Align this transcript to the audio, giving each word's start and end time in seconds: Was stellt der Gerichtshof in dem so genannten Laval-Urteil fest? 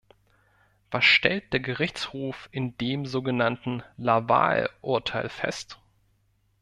Was 0.89 1.05
stellt 1.05 1.53
der 1.53 1.59
Gerichtshof 1.59 2.49
in 2.51 2.75
dem 2.79 3.05
so 3.05 3.21
genannten 3.21 3.83
Laval-Urteil 3.97 5.29
fest? 5.29 5.79